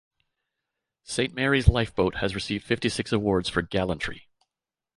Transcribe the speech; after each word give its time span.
Saint 1.03 1.35
Mary's 1.35 1.67
Lifeboat 1.67 2.15
has 2.15 2.33
received 2.33 2.63
fifty-six 2.65 3.11
awards 3.11 3.49
for 3.49 3.61
gallantry. 3.61 4.29